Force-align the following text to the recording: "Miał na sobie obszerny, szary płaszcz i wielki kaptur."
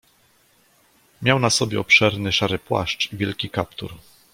"Miał 1.21 1.39
na 1.39 1.49
sobie 1.49 1.79
obszerny, 1.79 2.31
szary 2.31 2.59
płaszcz 2.59 3.13
i 3.13 3.17
wielki 3.17 3.49
kaptur." 3.49 3.93